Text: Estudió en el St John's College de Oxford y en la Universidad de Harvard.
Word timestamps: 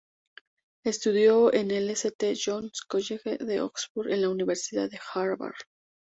Estudió 0.83 1.53
en 1.53 1.69
el 1.69 1.91
St 1.91 2.33
John's 2.33 2.81
College 2.87 3.37
de 3.39 3.61
Oxford 3.61 4.09
y 4.09 4.13
en 4.13 4.21
la 4.23 4.29
Universidad 4.29 4.89
de 4.89 4.99
Harvard. 5.13 5.53